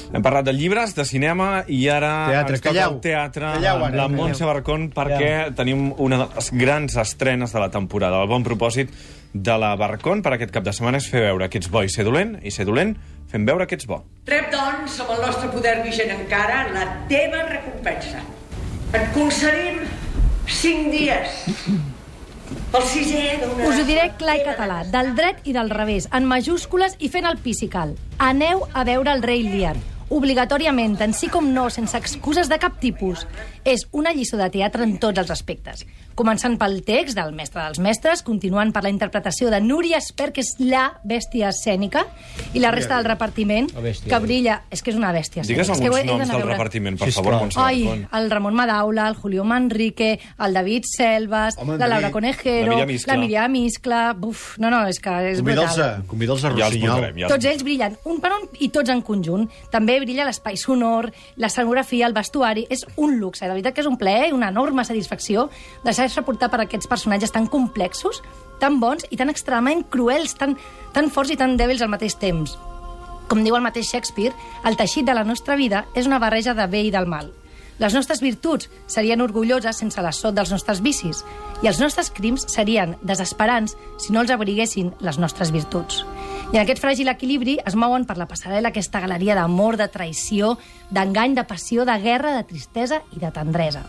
Hem 0.09 0.23
parlat 0.25 0.47
de 0.47 0.53
llibres, 0.57 0.95
de 0.97 1.05
cinema, 1.05 1.63
i 1.67 1.83
ara 1.93 2.11
Teatre, 2.31 2.55
ens 2.57 2.63
toca 2.63 2.73
calleu. 2.73 2.95
el 2.95 3.01
teatre 3.03 3.51
Calleu, 3.59 3.83
ara, 3.85 3.98
la. 4.07 4.17
Montse 4.23 4.47
Barcón 4.47 4.89
perquè 4.95 5.51
tenim 5.57 5.93
una 5.97 6.23
de 6.23 6.27
les 6.35 6.51
grans 6.55 6.97
estrenes 7.01 7.53
de 7.55 7.63
la 7.63 7.69
temporada. 7.73 8.21
El 8.23 8.31
bon 8.31 8.45
propòsit 8.47 8.93
de 9.33 9.57
la 9.61 9.75
Barcón 9.77 10.23
per 10.25 10.33
aquest 10.33 10.51
cap 10.55 10.65
de 10.65 10.73
setmana 10.73 10.97
és 11.01 11.09
fer 11.09 11.27
veure 11.27 11.49
que 11.49 11.61
ets 11.61 11.69
bo 11.69 11.83
i 11.85 11.89
ser 11.89 12.05
dolent, 12.07 12.37
i 12.41 12.51
ser 12.51 12.65
dolent 12.65 12.95
fent 13.29 13.45
veure 13.45 13.67
que 13.69 13.77
ets 13.77 13.85
bo. 13.89 14.01
Rep, 14.25 14.49
doncs, 14.53 14.97
amb 15.03 15.13
el 15.13 15.21
nostre 15.27 15.51
poder 15.53 15.77
vigent 15.85 16.15
encara, 16.15 16.63
la 16.73 16.87
teva 17.11 17.45
recompensa. 17.49 18.23
Et 18.89 19.05
concedim 19.13 19.83
cinc 20.49 20.89
dies. 20.95 21.45
El 22.73 22.85
sisè 22.89 23.37
d'una... 23.41 23.67
Us 23.69 23.77
ho 23.81 23.85
diré 23.85 24.07
clar 24.17 24.39
i 24.39 24.43
català, 24.45 24.79
del 24.89 25.13
dret 25.17 25.45
i 25.45 25.53
del 25.53 25.69
revés, 25.69 26.09
en 26.13 26.25
majúscules 26.29 26.97
i 26.97 27.09
fent 27.13 27.29
el 27.29 27.37
pisical. 27.41 27.93
Aneu 28.17 28.65
a 28.73 28.85
veure 28.85 29.13
el 29.13 29.21
rei 29.25 29.45
Lear. 29.45 29.77
Obligatòriament, 30.09 30.95
tant 30.97 31.11
sí 31.13 31.27
com 31.29 31.51
no, 31.53 31.67
sense 31.69 31.97
excuses 31.97 32.49
de 32.49 32.57
cap 32.57 32.79
tipus. 32.81 33.27
És 33.61 33.85
una 33.93 34.09
lliçó 34.15 34.39
de 34.39 34.47
teatre 34.49 34.87
en 34.87 34.97
tots 34.97 35.21
els 35.21 35.29
aspectes. 35.29 35.85
Començant 36.15 36.57
pel 36.59 36.81
text 36.83 37.15
del 37.15 37.31
mestre 37.31 37.61
dels 37.63 37.79
mestres, 37.79 38.23
continuant 38.27 38.73
per 38.75 38.81
la 38.83 38.89
interpretació 38.91 39.49
de 39.49 39.61
Núria 39.63 39.97
Esper, 40.01 40.33
que 40.35 40.41
és 40.41 40.55
la 40.59 40.89
bèstia 41.07 41.47
escènica, 41.53 42.05
i 42.53 42.59
la 42.59 42.71
resta 42.71 42.97
del 42.97 43.05
repartiment, 43.05 43.69
La 43.73 43.79
bèstia. 43.81 44.09
que 44.11 44.19
brilla... 44.25 44.57
És 44.69 44.81
que 44.83 44.91
és 44.91 44.97
una 44.97 45.13
bèstia. 45.15 45.43
Digues 45.47 45.69
escènica. 45.69 45.79
És 45.79 45.79
que 45.79 45.89
ho 45.89 45.95
alguns 45.95 46.19
noms 46.19 46.31
del 46.33 46.41
veure. 46.41 46.53
repartiment, 46.57 46.97
per 46.99 47.11
favor, 47.15 47.37
Montse 47.39 47.59
Ai, 47.63 47.85
el 48.19 48.29
Ramon 48.29 48.53
Madaula, 48.53 49.07
el 49.07 49.15
Julio 49.15 49.45
Manrique, 49.45 50.19
el 50.39 50.53
David 50.53 50.83
Selvas, 50.91 51.57
Home, 51.57 51.77
la 51.77 51.87
Laura 51.87 52.01
David. 52.09 52.13
Conejero, 52.13 52.71
La 52.71 53.15
Míriam 53.15 53.55
Iscla. 53.55 53.95
la. 53.95 54.13
Buf, 54.13 54.57
no, 54.57 54.69
no, 54.69 54.85
és 54.87 54.99
que 54.99 55.09
és 55.31 55.41
brutal. 55.41 56.03
convida'ls 56.07 56.43
a 56.43 56.49
Ja 56.49 56.65
Rossinyol. 56.67 57.01
ja 57.15 57.25
els 57.25 57.33
Tots 57.33 57.45
ells 57.45 57.63
brillen, 57.63 57.95
un 58.03 58.19
per 58.19 58.31
un 58.33 58.49
i 58.59 58.69
tots 58.69 58.89
en 58.89 59.01
conjunt. 59.01 59.47
També 59.71 59.99
brilla 60.01 60.25
l'espai 60.25 60.57
sonor, 60.57 61.11
l'escenografia, 61.37 62.05
el 62.07 62.13
vestuari... 62.13 62.65
És 62.69 62.85
un 62.97 63.17
luxe, 63.19 63.45
de 63.45 63.51
veritat 63.51 63.73
que 63.73 63.81
és 63.81 63.87
un 63.87 63.97
plaer 63.97 64.29
i 64.29 64.31
una 64.35 64.49
enorme 64.49 64.83
satisfacció 64.85 65.49
deixar-se 65.99 66.25
portar 66.25 66.49
per 66.49 66.61
aquests 66.63 66.87
personatges 66.87 67.33
tan 67.35 67.47
complexos, 67.51 68.23
tan 68.59 68.79
bons 68.79 69.05
i 69.11 69.19
tan 69.19 69.31
extremadament 69.31 69.85
cruels, 69.91 70.35
tan, 70.39 70.55
tan 70.95 71.11
forts 71.11 71.33
i 71.35 71.39
tan 71.39 71.57
dèbils 71.59 71.83
al 71.83 71.91
mateix 71.91 72.15
temps. 72.19 72.55
Com 73.29 73.43
diu 73.45 73.55
el 73.55 73.65
mateix 73.65 73.91
Shakespeare, 73.91 74.33
el 74.65 74.79
teixit 74.79 75.05
de 75.05 75.13
la 75.13 75.27
nostra 75.27 75.59
vida 75.59 75.85
és 75.93 76.07
una 76.09 76.19
barreja 76.19 76.55
de 76.57 76.65
bé 76.67 76.87
i 76.87 76.95
del 76.95 77.05
mal. 77.05 77.29
Les 77.79 77.93
nostres 77.95 78.19
virtuts 78.19 78.67
serien 78.91 79.21
orgulloses 79.23 79.77
sense 79.79 80.01
l'assot 80.03 80.35
dels 80.35 80.51
nostres 80.51 80.81
vicis 80.83 81.21
i 81.63 81.69
els 81.69 81.79
nostres 81.79 82.09
crims 82.11 82.43
serien 82.51 82.97
desesperants 83.07 83.77
si 84.01 84.11
no 84.11 84.23
els 84.23 84.33
abriguessin 84.35 84.91
les 84.99 85.19
nostres 85.21 85.53
virtuts. 85.55 86.03
I 86.49 86.57
en 86.57 86.63
aquest 86.63 86.81
fràgil 86.83 87.11
equilibri 87.11 87.55
es 87.63 87.77
mouen 87.79 88.07
per 88.09 88.17
la 88.19 88.27
passarel·la 88.27 88.73
aquesta 88.73 88.99
galeria 88.99 89.37
d'amor, 89.37 89.77
de 89.79 89.87
traïció, 89.93 90.57
d'engany, 90.91 91.37
de 91.37 91.47
passió, 91.47 91.85
de 91.85 91.95
guerra, 92.03 92.35
de 92.35 92.43
tristesa 92.49 93.03
i 93.15 93.23
de 93.23 93.31
tendresa. 93.31 93.85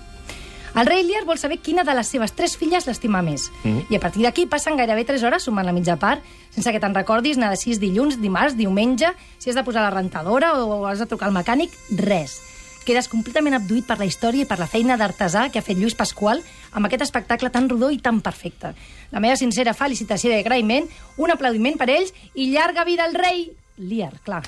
El 0.74 0.86
rei 0.86 1.02
Lear 1.02 1.24
vol 1.26 1.38
saber 1.38 1.58
quina 1.58 1.82
de 1.84 1.94
les 1.96 2.08
seves 2.08 2.32
tres 2.36 2.56
filles 2.56 2.86
l'estima 2.86 3.22
més. 3.22 3.50
Mhm. 3.64 3.86
I 3.90 3.96
a 3.96 4.00
partir 4.00 4.22
d'aquí 4.22 4.46
passen 4.46 4.76
gairebé 4.76 5.04
3 5.04 5.22
hores 5.22 5.42
sumant 5.42 5.66
la 5.66 5.72
mitja 5.72 5.96
part, 5.96 6.22
sense 6.50 6.70
que 6.70 6.80
te'n 6.80 6.94
recordis 6.94 7.36
anar 7.36 7.50
de 7.50 7.56
6 7.56 7.80
dilluns, 7.80 8.20
dimarts, 8.20 8.56
diumenge, 8.56 9.12
si 9.38 9.50
has 9.50 9.56
de 9.56 9.64
posar 9.64 9.82
la 9.82 9.90
rentadora 9.90 10.54
o 10.54 10.86
has 10.86 10.98
de 10.98 11.06
trucar 11.06 11.28
al 11.28 11.34
mecànic, 11.34 11.70
res. 11.90 12.40
Quedes 12.84 13.08
completament 13.08 13.54
abduït 13.54 13.84
per 13.86 13.98
la 13.98 14.06
història 14.06 14.42
i 14.42 14.46
per 14.46 14.58
la 14.58 14.66
feina 14.66 14.96
d'artesà 14.96 15.50
que 15.50 15.58
ha 15.58 15.62
fet 15.62 15.76
Lluís 15.76 15.94
Pasqual 15.94 16.42
amb 16.72 16.86
aquest 16.86 17.02
espectacle 17.02 17.50
tan 17.50 17.68
rodó 17.68 17.90
i 17.90 17.98
tan 17.98 18.20
perfecte. 18.20 18.74
La 19.10 19.20
meva 19.20 19.36
sincera 19.36 19.74
felicitació 19.74 20.30
i 20.30 20.40
agraïment, 20.40 20.88
un 21.18 21.30
aplaudiment 21.30 21.76
per 21.76 21.90
ells 21.90 22.14
i 22.34 22.50
llarga 22.52 22.84
vida 22.84 23.04
al 23.04 23.14
rei 23.14 23.50
Lear, 23.80 24.12
clar. 24.24 24.42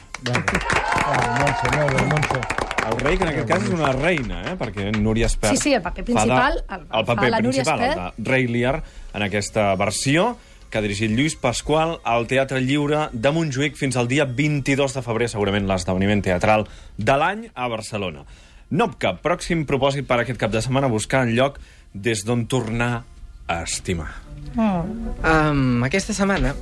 El 2.88 2.96
rei, 2.98 3.16
que 3.16 3.24
en 3.24 3.30
aquest 3.30 3.48
cas 3.48 3.62
és 3.62 3.70
una 3.74 3.92
reina, 3.94 4.40
eh? 4.50 4.54
perquè 4.58 4.88
Núria 4.96 5.26
Espert... 5.30 5.54
Sí, 5.54 5.68
sí, 5.68 5.74
el 5.76 5.82
paper 5.84 6.02
principal 6.08 6.32
fa 6.66 6.76
el- 6.76 6.86
de, 6.88 6.88
el 6.98 7.04
paper 7.06 7.16
fa 7.24 7.28
la 7.30 7.40
Núria 7.44 7.62
principal, 7.62 7.82
el 7.84 7.90
Espert. 7.92 8.16
de 8.18 8.30
rei 8.32 8.46
Lear, 8.50 8.82
en 9.14 9.22
aquesta 9.28 9.68
versió 9.78 10.32
que 10.72 10.78
ha 10.78 10.82
dirigit 10.82 11.10
Lluís 11.12 11.36
Pasqual 11.36 11.98
al 12.02 12.26
Teatre 12.26 12.58
Lliure 12.64 13.04
de 13.12 13.30
Montjuïc 13.30 13.76
fins 13.76 13.96
al 14.00 14.08
dia 14.08 14.24
22 14.24 14.94
de 14.96 15.02
febrer, 15.04 15.28
segurament 15.28 15.66
l'esdeveniment 15.68 16.22
teatral 16.24 16.66
de 16.96 17.16
l'any 17.20 17.46
a 17.54 17.68
Barcelona. 17.68 18.24
Nopca, 18.72 19.12
pròxim 19.20 19.66
propòsit 19.68 20.06
per 20.08 20.22
aquest 20.22 20.40
cap 20.40 20.50
de 20.50 20.62
setmana, 20.64 20.88
buscar 20.88 21.26
un 21.26 21.34
lloc 21.36 21.58
des 21.92 22.24
d'on 22.24 22.46
tornar 22.48 23.02
a 23.46 23.60
estimar. 23.66 24.08
Um, 24.56 25.82
aquesta 25.84 26.14
setmana, 26.16 26.54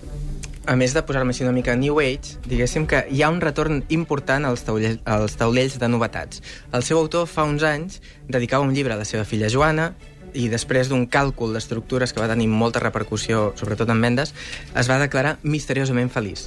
a 0.70 0.76
més 0.78 0.92
de 0.94 1.02
posar-me 1.02 1.32
així 1.34 1.42
una 1.42 1.50
mica 1.50 1.74
New 1.74 1.98
Age, 1.98 2.36
diguéssim 2.46 2.84
que 2.86 3.00
hi 3.10 3.24
ha 3.24 3.30
un 3.32 3.40
retorn 3.42 3.80
important 3.90 4.44
als 4.46 4.62
taulells, 4.62 5.00
als 5.02 5.34
taulells 5.40 5.80
de 5.82 5.88
novetats. 5.90 6.44
El 6.70 6.84
seu 6.86 7.00
autor, 7.00 7.26
fa 7.26 7.42
uns 7.42 7.64
anys, 7.66 7.98
dedicava 8.30 8.62
un 8.62 8.70
llibre 8.76 8.94
a 8.94 9.00
la 9.00 9.06
seva 9.08 9.24
filla 9.26 9.50
Joana 9.50 9.88
i 10.30 10.46
després 10.52 10.86
d'un 10.86 11.08
càlcul 11.10 11.56
d'estructures 11.58 12.14
que 12.14 12.22
va 12.22 12.30
tenir 12.30 12.46
molta 12.46 12.78
repercussió, 12.84 13.48
sobretot 13.58 13.90
en 13.90 13.98
vendes, 14.06 14.30
es 14.78 14.92
va 14.92 15.00
declarar 15.02 15.40
misteriosament 15.42 16.14
feliç. 16.14 16.46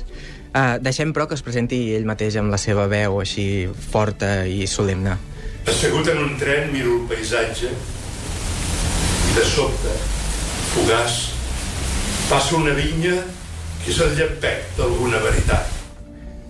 Uh, 0.53 0.79
deixem, 0.79 1.11
però, 1.11 1.27
que 1.27 1.35
es 1.35 1.43
presenti 1.43 1.81
ell 1.97 2.07
mateix 2.07 2.39
amb 2.39 2.53
la 2.53 2.61
seva 2.61 2.87
veu 2.87 3.19
així 3.19 3.67
forta 3.91 4.45
i 4.47 4.63
solemne. 4.71 5.19
Assegut 5.67 6.07
en 6.15 6.23
un 6.29 6.35
tren 6.39 6.71
miro 6.71 6.95
el 7.01 7.05
paisatge 7.11 7.75
i 7.75 9.35
de 9.35 9.47
sobte, 9.51 10.01
fugaç, 10.71 11.23
passa 12.31 12.55
una 12.55 12.71
vinya 12.79 13.19
que 13.83 13.91
és 13.91 13.99
el 13.99 14.13
llampec 14.15 14.75
d'alguna 14.77 15.19
veritat. 15.23 15.79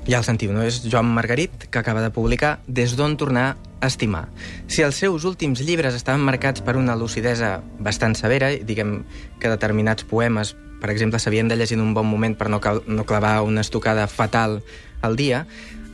Ja 0.08 0.20
el 0.20 0.26
sentiu, 0.28 0.52
no? 0.54 0.62
És 0.68 0.82
Joan 0.84 1.08
Margarit, 1.16 1.70
que 1.72 1.80
acaba 1.80 2.04
de 2.04 2.12
publicar 2.12 2.58
Des 2.68 2.96
d'on 3.00 3.16
tornar 3.18 3.56
a 3.80 3.88
estimar. 3.88 4.28
Si 4.68 4.84
els 4.84 5.00
seus 5.00 5.24
últims 5.26 5.64
llibres 5.64 5.96
estaven 5.96 6.22
marcats 6.22 6.62
per 6.62 6.76
una 6.78 6.96
lucidesa 6.96 7.62
bastant 7.80 8.16
severa, 8.20 8.52
diguem 8.52 9.04
que 9.40 9.52
determinats 9.52 10.04
poemes, 10.04 10.56
per 10.82 10.92
exemple, 10.92 11.20
s'havien 11.20 11.48
de 11.48 11.56
llegir 11.56 11.80
en 11.80 11.86
un 11.88 11.94
bon 11.96 12.06
moment 12.08 12.36
per 12.38 12.50
no, 12.52 12.60
no 12.88 13.06
clavar 13.08 13.42
una 13.42 13.64
estocada 13.64 14.08
fatal 14.08 14.62
al 15.02 15.16
dia, 15.16 15.46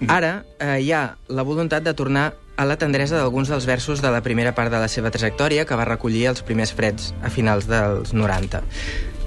ara 0.07 0.43
eh, 0.59 0.79
hi 0.81 0.91
ha 0.91 1.03
la 1.27 1.43
voluntat 1.43 1.83
de 1.83 1.93
tornar 1.93 2.33
a 2.59 2.65
la 2.65 2.75
tendresa 2.75 3.15
d'alguns 3.15 3.47
dels 3.47 3.65
versos 3.69 4.01
de 4.01 4.11
la 4.11 4.23
primera 4.25 4.51
part 4.55 4.73
de 4.73 4.81
la 4.81 4.89
seva 4.91 5.11
trajectòria 5.13 5.63
que 5.65 5.77
va 5.79 5.87
recollir 5.87 6.25
els 6.27 6.41
primers 6.43 6.73
freds 6.75 7.13
a 7.23 7.31
finals 7.31 7.69
dels 7.69 8.11
90. 8.13 8.63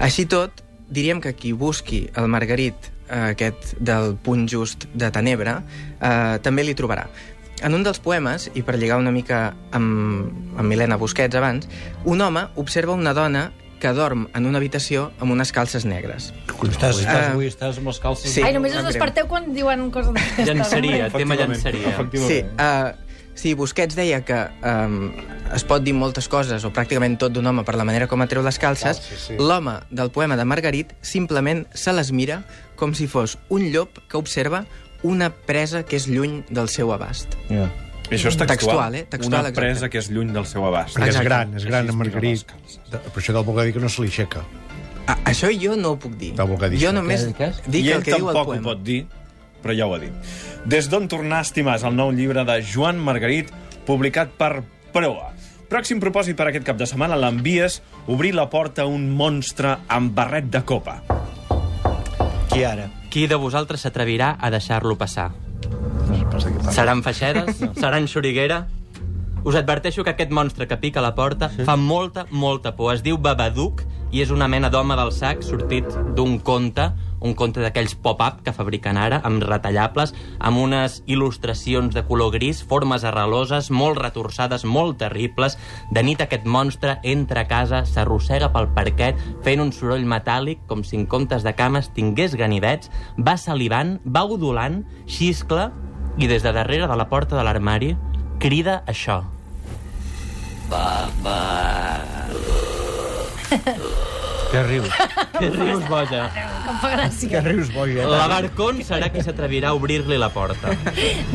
Així 0.03 0.27
tot, 0.29 0.61
diríem 0.89 1.21
que 1.21 1.33
qui 1.35 1.53
busqui 1.53 2.09
el 2.15 2.27
Margarit 2.27 2.75
eh, 3.09 3.33
aquest 3.33 3.75
del 3.79 4.15
punt 4.15 4.47
just 4.49 4.85
de 4.93 5.11
Tenebra 5.11 5.61
eh, 6.01 6.39
també 6.43 6.63
li 6.63 6.75
trobarà. 6.75 7.07
En 7.63 7.73
un 7.77 7.83
dels 7.85 7.99
poemes, 8.03 8.49
i 8.59 8.63
per 8.65 8.75
lligar 8.75 8.97
una 8.99 9.11
mica 9.15 9.53
amb, 9.71 10.31
amb 10.57 10.67
Milena 10.67 10.97
Busquets 10.99 11.35
abans, 11.39 11.69
un 12.03 12.19
home 12.21 12.47
observa 12.59 12.91
una 12.93 13.13
dona 13.15 13.51
que 13.79 13.91
dorm 13.91 14.29
en 14.35 14.45
una 14.47 14.59
habitació 14.61 15.09
amb 15.19 15.33
unes 15.35 15.51
calces 15.51 15.83
negres. 15.83 16.29
Estàs, 16.47 17.01
estàs, 17.03 17.03
Eh, 17.03 17.31
avui 17.33 17.47
estàs 17.51 17.79
amb 17.81 17.87
les 17.91 17.99
calces... 17.99 18.31
sí. 18.31 18.43
Ai, 18.43 18.53
només 18.55 18.71
us 18.75 18.85
desperteu 18.87 19.27
quan 19.27 19.49
diuen 19.55 19.89
coses 19.91 20.13
d'aquestes. 20.15 20.45
Tema 21.11 21.35
llançaria. 21.35 21.91
Sí, 22.29 22.37
uh, 22.55 23.02
sí, 23.35 23.53
Busquets 23.53 23.95
deia 23.95 24.21
que 24.25 24.37
um, 24.63 25.11
es 25.53 25.63
pot 25.63 25.83
dir 25.83 25.93
moltes 25.93 26.27
coses, 26.29 26.63
o 26.65 26.71
pràcticament 26.73 27.17
tot 27.17 27.33
d'un 27.33 27.45
home 27.47 27.63
per 27.63 27.75
la 27.75 27.83
manera 27.85 28.07
com 28.07 28.21
atreu 28.21 28.43
les 28.43 28.59
calces. 28.59 28.97
sí, 28.97 29.15
sí. 29.17 29.35
L'home 29.39 29.79
del 29.91 30.11
poema 30.11 30.35
de 30.37 30.45
Margarit 30.45 30.93
simplement 31.01 31.65
se 31.73 31.93
les 31.93 32.11
mira 32.11 32.43
com 32.75 32.93
si 32.93 33.07
fos 33.07 33.37
un 33.49 33.71
llop 33.71 33.99
que 34.07 34.17
observa 34.17 34.65
una 35.03 35.29
presa 35.31 35.83
que 35.83 35.95
és 35.97 36.07
lluny 36.07 36.43
del 36.49 36.69
seu 36.69 36.93
abast. 36.93 37.35
Yeah. 37.49 37.69
I 38.11 38.15
això 38.15 38.27
és 38.29 38.37
textual. 38.37 38.47
Textual, 38.47 38.95
eh? 38.95 39.03
Textual, 39.09 39.27
Una 39.39 39.49
exacte. 39.49 39.61
presa 39.61 39.89
que 39.89 39.97
és 39.97 40.09
lluny 40.11 40.33
del 40.33 40.45
seu 40.45 40.65
abast. 40.65 40.95
Perquè 40.95 41.07
és 41.09 41.15
Exacte. 41.15 41.27
gran, 41.29 41.53
és 41.57 41.65
gran, 41.65 41.89
en 41.89 41.97
Margarit. 41.97 42.31
les 42.31 42.43
calces. 42.43 42.79
De- 42.91 42.99
Per 42.99 43.23
això 43.23 43.43
puc 43.43 43.59
dir 43.63 43.73
que 43.73 43.79
no 43.79 43.89
se 43.89 44.01
li 44.01 44.07
aixeca. 44.09 44.43
Ah, 45.07 45.17
això 45.25 45.49
jo 45.51 45.75
no 45.75 45.91
ho 45.91 45.97
puc 45.99 46.13
dir. 46.15 46.33
Jo 46.79 46.91
només 46.93 47.25
Què- 47.27 47.33
què? 47.35 47.51
dic 47.67 47.83
I 47.85 47.89
el 47.91 47.97
ell 47.97 48.03
que 48.03 48.13
diu 48.15 48.29
el 48.29 48.33
tampoc 48.35 48.43
ho 48.43 48.45
poema. 48.51 48.63
pot 48.63 48.83
dir, 48.83 49.07
però 49.63 49.75
ja 49.75 49.87
ho 49.87 49.95
ha 49.95 50.01
dit. 50.03 50.35
Des 50.69 50.89
d'on 50.91 51.07
tornar 51.11 51.41
a 51.41 51.47
estimar 51.47 51.79
és 51.79 51.87
el 51.87 51.95
nou 51.95 52.11
llibre 52.11 52.45
de 52.45 52.59
Joan 52.61 52.99
Margarit, 53.01 53.49
publicat 53.87 54.35
per 54.37 54.61
Proa. 54.93 55.31
Pròxim 55.71 55.97
propòsit 55.97 56.37
per 56.37 56.51
aquest 56.51 56.67
cap 56.67 56.77
de 56.77 56.85
setmana 56.85 57.17
l'envies 57.17 57.79
obrir 58.05 58.35
la 58.37 58.45
porta 58.51 58.83
a 58.83 58.91
un 58.91 59.07
monstre 59.17 59.77
amb 59.89 60.13
barret 60.13 60.51
de 60.53 60.61
copa. 60.61 60.99
Qui 62.51 62.61
ara? 62.67 62.91
Qui 63.09 63.25
de 63.25 63.39
vosaltres 63.41 63.81
s'atrevirà 63.81 64.35
a 64.37 64.51
deixar-lo 64.53 64.93
passar? 64.99 65.31
No 66.05 66.19
de 66.19 66.23
què 66.27 66.59
parla. 66.59 66.75
Seran 66.75 67.01
feixedes? 67.05 67.63
Seran 67.81 68.05
xoriguera? 68.11 68.67
Us 69.43 69.57
adverteixo 69.59 70.05
que 70.05 70.13
aquest 70.13 70.31
monstre 70.31 70.67
que 70.69 70.77
pica 70.77 71.01
a 71.01 71.03
la 71.03 71.15
porta 71.15 71.49
fa 71.49 71.75
molta, 71.75 72.27
molta 72.29 72.75
por. 72.77 72.93
Es 72.93 73.01
diu 73.03 73.17
Babadook 73.17 73.81
i 74.13 74.21
és 74.23 74.31
una 74.31 74.47
mena 74.47 74.69
d'home 74.69 74.95
del 74.95 75.11
sac 75.11 75.41
sortit 75.43 75.89
d'un 76.15 76.37
conte, 76.39 76.91
un 77.23 77.33
conte 77.39 77.63
d'aquells 77.63 77.95
pop-up 78.03 78.41
que 78.45 78.53
fabriquen 78.53 78.99
ara, 78.99 79.21
amb 79.25 79.43
retallables, 79.43 80.13
amb 80.39 80.59
unes 80.61 80.99
il·lustracions 81.07 81.95
de 81.95 82.03
color 82.07 82.33
gris, 82.35 82.61
formes 82.67 83.05
arreloses, 83.07 83.71
molt 83.71 83.99
retorçades, 84.01 84.65
molt 84.65 84.99
terribles. 85.01 85.57
De 85.91 86.03
nit 86.03 86.21
aquest 86.21 86.45
monstre 86.45 86.99
entra 87.03 87.43
a 87.43 87.49
casa, 87.49 87.83
s'arrossega 87.87 88.51
pel 88.53 88.69
parquet, 88.75 89.19
fent 89.45 89.63
un 89.63 89.71
soroll 89.75 90.05
metàl·lic, 90.05 90.65
com 90.67 90.83
si 90.83 90.99
en 90.99 91.07
comptes 91.09 91.43
de 91.47 91.55
cames 91.57 91.89
tingués 91.95 92.35
ganivets, 92.39 92.91
va 93.17 93.37
salivant, 93.39 93.97
va 94.05 94.25
udolant, 94.27 94.83
xiscla, 95.07 95.71
i 96.17 96.27
des 96.29 96.43
de 96.43 96.51
darrere 96.53 96.87
de 96.87 96.97
la 96.97 97.09
porta 97.09 97.37
de 97.37 97.43
l'armari 97.45 97.95
crida 98.43 98.83
això. 98.87 99.23
Què 104.53 104.61
rius? 104.67 104.91
Què 105.33 105.47
rius, 105.49 105.85
boja? 105.89 106.27
Em 106.69 106.75
fa 106.77 106.91
gràcia. 106.93 107.31
Què 107.31 107.41
rius, 107.47 107.71
boia? 107.73 108.05
La 108.05 108.27
Barcón 108.29 108.83
serà 108.85 109.09
qui 109.09 109.23
s'atrevirà 109.25 109.71
a 109.71 109.77
obrir-li 109.79 110.19
la 110.21 110.29
porta. 110.35 110.75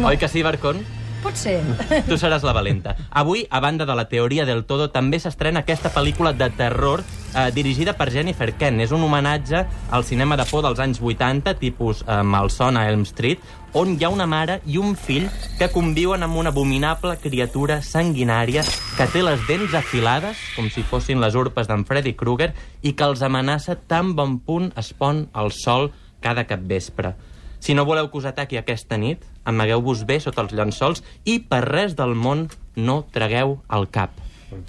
Oi 0.07 0.21
que 0.23 0.29
sí, 0.31 0.45
Barcón? 0.47 0.85
Pot 1.23 1.35
ser. 1.35 1.59
Tu 2.07 2.17
seràs 2.21 2.45
la 2.47 2.55
valenta. 2.55 2.95
Avui, 3.11 3.45
a 3.51 3.59
banda 3.61 3.87
de 3.89 3.95
la 3.99 4.07
teoria 4.09 4.45
del 4.47 4.65
todo, 4.69 4.89
també 4.95 5.19
s'estrena 5.19 5.65
aquesta 5.65 5.91
pel·lícula 5.91 6.31
de 6.37 6.47
terror 6.55 7.03
eh, 7.03 7.49
dirigida 7.55 7.97
per 7.99 8.11
Jennifer 8.15 8.53
Kent. 8.59 8.79
És 8.85 8.95
un 8.95 9.03
homenatge 9.03 9.65
al 9.91 10.07
cinema 10.07 10.39
de 10.39 10.47
por 10.47 10.63
dels 10.67 10.79
anys 10.79 11.01
80, 11.03 11.57
tipus 11.59 12.05
eh, 12.07 12.23
Malson 12.23 12.79
a 12.79 12.87
Elm 12.91 13.03
Street, 13.09 13.43
on 13.75 13.97
hi 13.99 14.07
ha 14.07 14.13
una 14.15 14.29
mare 14.31 14.61
i 14.67 14.79
un 14.79 14.95
fill 14.97 15.27
que 15.59 15.69
conviuen 15.75 16.23
amb 16.25 16.39
una 16.41 16.55
abominable 16.55 17.19
criatura 17.21 17.83
sanguinària 17.83 18.63
que 18.97 19.09
té 19.13 19.23
les 19.25 19.43
dents 19.51 19.75
afilades, 19.75 20.39
com 20.57 20.71
si 20.71 20.87
fossin 20.87 21.21
les 21.21 21.35
urpes 21.35 21.69
d'en 21.69 21.85
Freddy 21.89 22.15
Krueger, 22.15 22.53
i 22.83 22.95
que 22.95 23.11
els 23.11 23.27
amenaça 23.27 23.77
tan 23.91 24.15
bon 24.15 24.39
punt 24.39 24.71
es 24.79 24.95
pon 24.95 25.27
el 25.35 25.53
sol 25.53 25.91
cada 26.23 26.47
capvespre. 26.47 27.15
Si 27.61 27.75
no 27.75 27.85
voleu 27.85 28.09
que 28.11 28.19
us 28.19 28.25
ataqui 28.31 28.57
aquesta 28.57 28.97
nit, 28.97 29.25
amagueu-vos 29.45 30.05
bé 30.07 30.21
sota 30.21 30.43
els 30.43 30.53
llençols 30.53 31.03
i 31.25 31.39
per 31.41 31.65
res 31.67 31.97
del 31.99 32.15
món 32.15 32.49
no 32.77 33.01
tragueu 33.13 33.59
el 33.75 33.89
cap. 33.91 34.11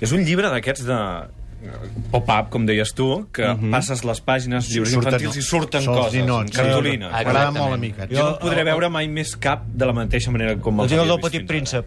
És 0.02 0.12
un 0.12 0.24
llibre 0.26 0.50
d'aquests 0.50 0.84
de 0.88 0.98
pop-up, 2.12 2.50
com 2.50 2.66
deies 2.66 2.94
tu, 2.96 3.06
que 3.36 3.50
passes 3.72 4.04
les 4.08 4.22
pàgines, 4.24 4.70
llibres 4.72 4.94
surten- 4.94 5.14
infantils 5.20 5.38
i 5.38 5.42
surten 5.44 5.84
són 5.84 5.94
els 5.98 6.06
coses, 6.06 6.20
ninots, 6.22 6.52
cartolina. 6.56 7.10
sí. 7.10 7.14
M'agrada 7.14 7.52
molt 7.52 7.74
a 7.74 7.78
mi. 7.78 7.94
Jo 8.10 8.24
no 8.32 8.40
podré 8.40 8.64
veure 8.64 8.90
mai 8.90 9.08
més 9.08 9.36
cap 9.36 9.66
de 9.68 9.86
la 9.86 9.94
mateixa 9.94 10.32
manera 10.32 10.56
com 10.58 10.80
El 10.80 10.88
el 10.88 11.00
havia 11.00 11.12
del 11.14 11.22
Petit 11.22 11.48
Príncep. 11.48 11.86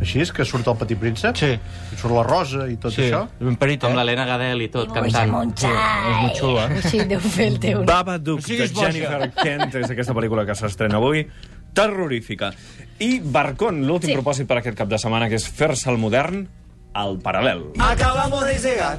Així 0.00 0.20
és 0.24 0.30
que 0.32 0.44
surt 0.48 0.66
el 0.66 0.76
Petit 0.80 0.98
Príncep? 0.98 1.36
Sí. 1.36 1.50
I 1.92 1.96
surt 2.00 2.14
la 2.16 2.22
Rosa 2.24 2.66
i 2.72 2.76
tot 2.80 2.92
Sí, 2.94 3.02
això? 3.02 3.26
parit, 3.60 3.84
Amb 3.84 3.92
eh? 3.92 3.96
l'Helena 3.98 4.24
Gadel 4.24 4.62
i 4.62 4.68
tot, 4.72 4.88
Moja, 4.88 5.00
cantant. 5.02 5.30
moja. 5.30 5.72
És 6.10 6.16
molt 6.22 6.38
xulo, 6.40 6.58
eh? 6.62 6.78
Així 6.82 7.04
deu 7.10 7.20
fer 7.20 7.46
el 7.52 7.58
teu. 7.60 7.84
Babadook, 7.84 8.40
No 8.40 8.46
de. 8.46 8.92
Jennifer 8.92 9.30
Kent, 9.42 9.74
és 9.74 9.90
aquesta 9.90 10.14
pel·lícula 10.16 10.46
que 10.46 10.54
s'estrena 10.54 10.96
avui, 10.96 11.26
terrorífica. 11.74 12.50
I 12.98 13.20
Barcon, 13.20 13.84
l'últim 13.86 14.10
Sí. 14.10 14.16
propòsit 14.16 14.46
per 14.46 14.58
aquest 14.58 14.76
cap 14.76 14.88
de 14.88 14.98
setmana, 14.98 15.28
que 15.28 15.36
és 15.36 15.46
fer-se 15.48 15.90
el 15.90 15.98
modern 15.98 16.48
al 16.94 17.18
paral·lel. 17.20 17.72
Acabamos 17.78 18.44
de 18.44 18.58
llegar. 18.58 18.98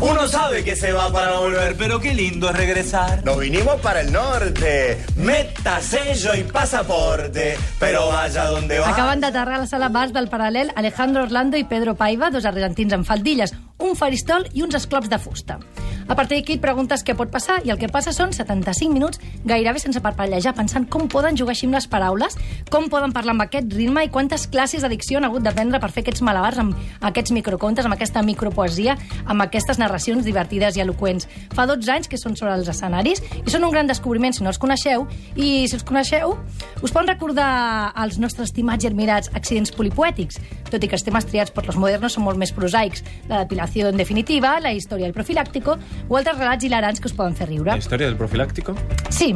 Uno 0.00 0.28
sabe 0.28 0.62
que 0.62 0.76
se 0.76 0.92
va 0.92 1.12
para 1.12 1.38
volver, 1.38 1.74
pero 1.76 1.98
qué 1.98 2.14
lindo 2.14 2.48
es 2.50 2.56
regresar. 2.56 3.24
Nos 3.24 3.38
vinimos 3.38 3.80
para 3.80 4.00
el 4.02 4.12
norte. 4.12 5.04
Meta, 5.16 5.80
sello 5.80 6.34
y 6.36 6.44
pasaporte. 6.44 7.56
Pero 7.80 8.08
vaya 8.08 8.44
donde 8.44 8.78
va. 8.78 8.90
Acaben 8.90 9.20
d'aterrar 9.20 9.56
a 9.56 9.58
la 9.58 9.66
sala 9.66 9.88
bars 9.88 10.12
del 10.12 10.30
Paral·lel 10.30 10.70
Alejandro 10.76 11.24
Orlando 11.24 11.58
i 11.58 11.64
Pedro 11.64 11.96
Paiva, 11.96 12.30
dos 12.30 12.46
argentins 12.46 12.94
amb 12.94 13.06
faldilles, 13.06 13.56
un 13.78 13.96
faristol 13.96 14.46
i 14.54 14.62
uns 14.62 14.78
esclops 14.78 15.10
de 15.10 15.18
fusta. 15.18 15.58
A 16.08 16.16
partir 16.16 16.38
d'aquí 16.38 16.54
et 16.56 16.60
preguntes 16.62 17.02
què 17.04 17.12
pot 17.12 17.28
passar 17.28 17.58
i 17.68 17.70
el 17.72 17.76
que 17.76 17.90
passa 17.92 18.14
són 18.16 18.30
75 18.32 18.94
minuts 18.94 19.20
gairebé 19.44 19.76
sense 19.82 20.00
parpellejar, 20.00 20.54
pensant 20.56 20.86
com 20.88 21.04
poden 21.12 21.36
jugar 21.36 21.52
així 21.52 21.66
amb 21.68 21.76
les 21.76 21.86
paraules, 21.92 22.32
com 22.72 22.86
poden 22.88 23.12
parlar 23.12 23.34
amb 23.34 23.44
aquest 23.44 23.68
ritme 23.76 24.06
i 24.06 24.08
quantes 24.08 24.46
classes 24.48 24.80
d'adicció 24.80 25.20
han 25.20 25.26
hagut 25.28 25.44
d'aprendre 25.44 25.76
per 25.82 25.90
fer 25.92 26.00
aquests 26.06 26.24
malabars 26.24 26.62
amb 26.62 27.04
aquests 27.04 27.34
microcontes, 27.36 27.84
amb 27.84 27.92
aquesta 27.92 28.22
micropoesia, 28.24 28.96
amb 29.28 29.44
aquestes 29.44 29.76
narracions 29.76 30.24
divertides 30.24 30.78
i 30.78 30.84
eloqüents. 30.86 31.28
Fa 31.52 31.68
12 31.68 31.92
anys 31.92 32.08
que 32.08 32.16
són 32.16 32.40
sobre 32.40 32.56
els 32.56 32.72
escenaris 32.72 33.20
i 33.42 33.52
són 33.52 33.68
un 33.68 33.76
gran 33.76 33.92
descobriment 33.92 34.32
si 34.32 34.46
no 34.46 34.48
els 34.48 34.60
coneixeu 34.62 35.04
i 35.36 35.68
si 35.68 35.76
els 35.76 35.84
coneixeu 35.84 36.38
us 36.80 36.88
poden 36.88 37.12
recordar 37.12 37.92
als 37.92 38.16
nostres 38.16 38.48
estimats 38.48 38.86
i 38.86 38.88
admirats 38.88 39.28
accidents 39.36 39.76
polipoètics, 39.76 40.40
tot 40.72 40.80
i 40.80 40.88
que 40.88 40.96
els 40.96 41.04
temes 41.04 41.28
triats 41.28 41.52
per 41.52 41.66
los 41.68 41.76
modernos 41.76 42.16
són 42.16 42.24
molt 42.24 42.40
més 42.40 42.56
prosaics. 42.56 43.04
La 43.28 43.44
depilació 43.44 43.92
en 43.92 44.00
definitiva, 44.00 44.56
la 44.64 44.72
història 44.72 45.04
del 45.04 45.16
profilàctico 45.16 45.76
o 46.08 46.16
altres 46.16 46.38
relats 46.38 46.64
hilarants 46.64 47.00
que 47.00 47.08
us 47.10 47.16
poden 47.16 47.36
fer 47.36 47.48
riure. 47.48 47.72
La 47.72 47.82
història 47.82 48.08
del 48.08 48.16
profilàctico? 48.20 48.74
Sí. 49.10 49.34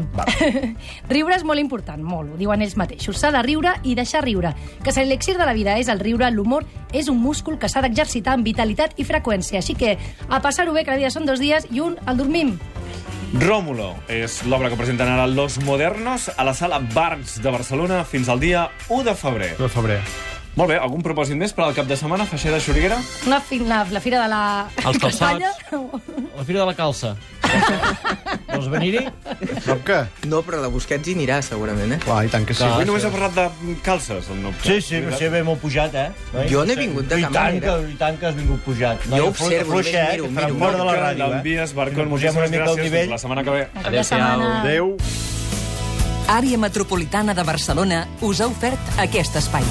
riure 1.14 1.36
és 1.36 1.46
molt 1.48 1.62
important, 1.62 2.02
molt, 2.02 2.34
ho 2.34 2.40
diuen 2.40 2.62
ells 2.64 2.76
mateixos. 2.80 3.18
S'ha 3.18 3.32
de 3.34 3.42
riure 3.44 3.74
i 3.82 3.96
deixar 3.98 4.24
riure. 4.24 4.54
Que 4.84 4.94
si 4.94 5.04
l'elixir 5.04 5.36
de 5.38 5.46
la 5.48 5.56
vida 5.56 5.78
és 5.80 5.90
el 5.92 6.00
riure, 6.00 6.30
l'humor 6.30 6.66
és 6.92 7.08
un 7.12 7.20
múscul 7.22 7.58
que 7.58 7.70
s'ha 7.72 7.82
d'exercitar 7.84 8.36
amb 8.36 8.46
vitalitat 8.46 8.98
i 8.98 9.08
freqüència. 9.08 9.62
Així 9.62 9.76
que 9.78 9.96
a 10.28 10.42
passar-ho 10.44 10.74
bé, 10.76 10.86
cada 10.88 11.00
dia 11.00 11.10
són 11.10 11.26
dos 11.28 11.42
dies 11.42 11.68
i 11.70 11.80
un 11.80 11.98
el 12.06 12.20
dormim. 12.20 12.56
Rómulo 13.32 13.94
és 14.12 14.42
l'obra 14.44 14.68
que 14.68 14.76
presenten 14.76 15.08
ara 15.08 15.24
Los 15.26 15.56
Modernos 15.64 16.28
a 16.36 16.44
la 16.44 16.52
sala 16.52 16.82
Barts 16.92 17.38
de 17.40 17.54
Barcelona 17.54 18.02
fins 18.04 18.28
al 18.28 18.40
dia 18.44 18.68
1 18.90 19.08
de 19.08 19.14
febrer. 19.16 19.54
1 19.56 19.64
de 19.64 19.72
febrer. 19.72 20.00
Molt 20.52 20.68
bé, 20.68 20.76
algun 20.76 21.00
propòsit 21.00 21.38
més 21.40 21.54
per 21.56 21.64
al 21.64 21.72
cap 21.72 21.86
de 21.88 21.96
setmana, 21.96 22.26
Feixer 22.28 22.50
de 22.52 22.58
Xuriguera? 22.60 22.98
Una 23.26 23.38
fi, 23.40 23.58
la, 23.64 23.86
la 23.88 24.00
fira 24.04 24.18
de 24.20 24.28
la... 24.28 24.40
Els 24.84 24.98
calçats. 25.00 25.62
La 25.72 26.44
fira 26.44 26.58
de 26.60 26.66
la 26.68 26.74
calça. 26.76 27.14
Vols 28.50 28.68
venir-hi? 28.72 29.06
No, 29.64 29.78
què? 29.86 29.98
No, 30.28 30.42
però 30.44 30.60
la 30.60 30.68
Busquets 30.72 31.08
hi 31.08 31.14
anirà, 31.16 31.38
segurament, 31.46 31.94
eh? 31.96 31.98
Clar, 32.04 32.18
i 32.28 32.32
tant 32.32 32.44
que 32.48 32.52
sí. 32.56 32.66
Avui 32.68 32.84
només 32.88 33.06
ha 33.08 33.12
parlat 33.14 33.38
de 33.38 33.76
calces, 33.86 34.28
el 34.28 34.42
Nopca. 34.44 34.66
Sí, 34.68 34.76
sí, 34.84 35.00
però 35.06 35.16
sí, 35.22 35.30
ve 35.32 35.40
molt 35.46 35.62
pujat, 35.64 35.96
eh? 35.96 36.06
Noi? 36.34 36.44
Jo 36.52 36.66
n'he 36.68 36.76
vingut 36.76 37.08
de 37.08 37.22
I 37.22 37.24
cap 37.24 37.32
tant, 37.38 37.56
manera. 37.56 37.78
que, 37.80 37.94
I 37.94 37.98
tant 38.04 38.20
que 38.20 38.28
has 38.28 38.36
vingut 38.42 38.60
pujat. 38.68 39.08
Jo 39.08 39.30
observo, 39.32 39.72
només 39.78 39.88
eh? 39.94 40.04
miro, 40.12 40.28
miro. 40.36 40.60
fora 40.60 40.76
de 40.82 40.88
la 40.90 40.98
ràdio, 41.00 41.24
eh? 41.24 41.32
L'envies, 41.38 41.74
Barcon, 41.80 42.12
moltíssimes 42.12 42.52
mica 42.52 42.68
al 42.68 42.76
gràcies. 42.76 43.08
la 43.16 43.22
setmana 43.24 43.48
que 43.48 43.56
ve. 43.56 43.64
Setmana. 44.04 44.52
Adéu. 44.60 44.92
Àrea 46.28 46.60
Metropolitana 46.60 47.32
de 47.34 47.42
Barcelona 47.48 48.04
us 48.20 48.44
ha 48.44 48.52
ofert 48.52 48.96
aquest 49.08 49.40
espai. 49.40 49.64